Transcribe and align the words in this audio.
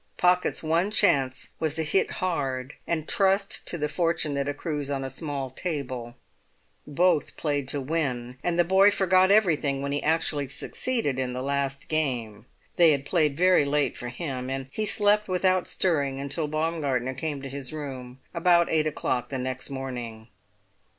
Pocket's 0.17 0.63
one 0.63 0.89
chance 0.89 1.49
was 1.59 1.75
to 1.75 1.83
hit 1.83 2.13
hard 2.23 2.73
and 2.87 3.07
trust 3.07 3.67
to 3.67 3.77
the 3.77 3.87
fortune 3.87 4.33
that 4.33 4.47
accrues 4.47 4.89
on 4.89 5.03
a 5.03 5.11
small 5.11 5.51
table. 5.51 6.15
Both 6.87 7.37
played 7.37 7.67
to 7.67 7.79
win, 7.79 8.39
and 8.43 8.57
the 8.57 8.63
boy 8.63 8.89
forgot 8.89 9.29
everything 9.29 9.83
when 9.83 9.91
he 9.91 10.01
actually 10.01 10.47
succeeded 10.47 11.19
in 11.19 11.33
the 11.33 11.43
last 11.43 11.87
game. 11.87 12.47
They 12.77 12.93
had 12.93 13.05
played 13.05 13.37
very 13.37 13.63
late 13.63 13.95
for 13.95 14.09
him, 14.09 14.49
and 14.49 14.69
he 14.71 14.87
slept 14.87 15.27
without 15.27 15.67
stirring 15.67 16.19
until 16.19 16.47
Baumgartner 16.47 17.13
came 17.13 17.39
to 17.43 17.47
his 17.47 17.71
room 17.71 18.19
about 18.33 18.71
eight 18.73 18.87
o'clock 18.87 19.31
next 19.31 19.69
morning. 19.69 20.29